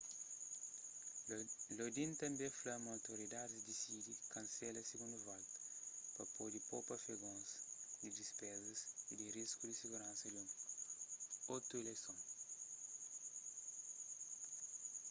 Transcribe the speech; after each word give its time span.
lodin 1.77 2.11
tanbê 2.21 2.47
fla 2.57 2.73
ma 2.83 2.89
otoridadis 2.99 3.65
disidi 3.69 4.11
kansela 4.33 4.81
sigundu 4.89 5.17
volta 5.29 5.55
pa 6.13 6.23
pode 6.37 6.59
popa 6.69 6.91
afegons 6.99 7.49
di 8.01 8.09
dispezas 8.19 8.79
y 9.11 9.13
di 9.21 9.27
risku 9.37 9.61
di 9.67 9.75
siguransa 9.81 10.25
di 10.29 10.37
un 10.43 10.47
otu 11.55 11.73
ileison 11.81 12.17